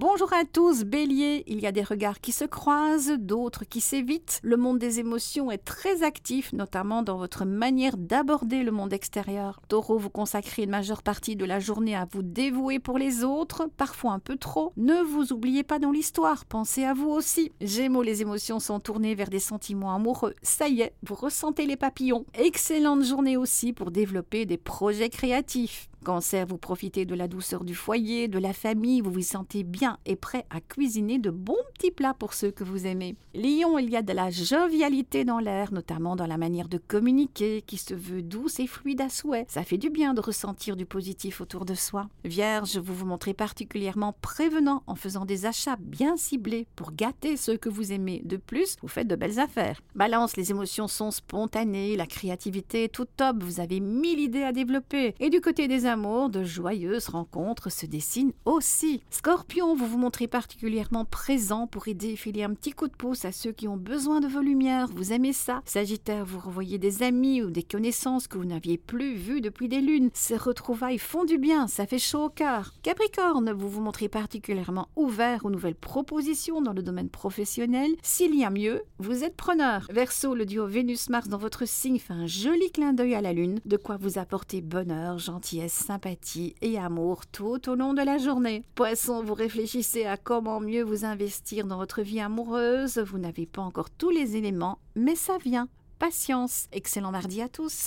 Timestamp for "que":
32.50-32.64, 47.56-47.68, 68.28-68.36